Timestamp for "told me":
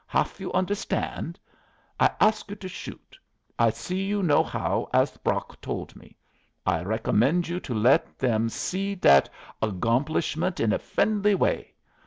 5.61-6.17